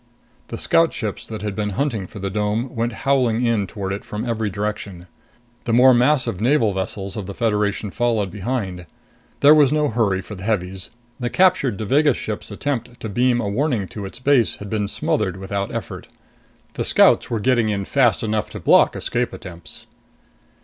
[0.47, 4.03] The Scout ships that had been hunting for the dome went howling in toward it
[4.03, 5.05] from every direction.
[5.65, 8.87] The more massive naval vessels of the Federation followed behind.
[9.41, 10.89] There was no hurry for the heavies.
[11.19, 15.37] The captured Devagas ship's attempt to beam a warning to its base had been smothered
[15.37, 16.07] without effort.
[16.73, 19.85] The Scouts were getting in fast enough to block escape attempts.